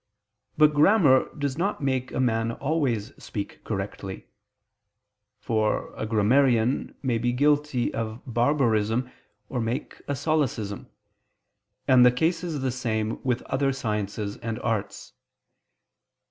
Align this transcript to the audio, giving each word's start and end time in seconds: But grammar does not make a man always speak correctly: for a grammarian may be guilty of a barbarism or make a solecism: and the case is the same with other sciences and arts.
But 0.57 0.73
grammar 0.73 1.29
does 1.37 1.59
not 1.59 1.79
make 1.83 2.11
a 2.11 2.19
man 2.19 2.53
always 2.53 3.13
speak 3.23 3.63
correctly: 3.63 4.25
for 5.37 5.93
a 5.95 6.07
grammarian 6.07 6.95
may 7.03 7.19
be 7.19 7.31
guilty 7.31 7.93
of 7.93 8.07
a 8.09 8.21
barbarism 8.31 9.11
or 9.47 9.61
make 9.61 10.01
a 10.07 10.15
solecism: 10.15 10.87
and 11.87 12.03
the 12.03 12.11
case 12.11 12.43
is 12.43 12.61
the 12.61 12.71
same 12.71 13.21
with 13.23 13.43
other 13.43 13.71
sciences 13.71 14.37
and 14.37 14.57
arts. 14.61 15.13